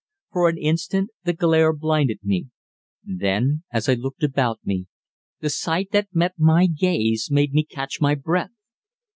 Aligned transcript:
For 0.31 0.49
an 0.49 0.57
instant 0.57 1.11
the 1.25 1.33
glare 1.33 1.71
blinded 1.73 2.21
me. 2.23 2.47
Then, 3.03 3.61
as 3.71 3.87
I 3.87 3.93
looked 3.93 4.23
about 4.23 4.59
me, 4.65 4.87
the 5.41 5.49
sight 5.51 5.91
that 5.91 6.07
met 6.11 6.33
my 6.39 6.65
gaze 6.65 7.29
made 7.29 7.53
me 7.53 7.63
catch 7.63 8.01
my 8.01 8.15
breath. 8.15 8.49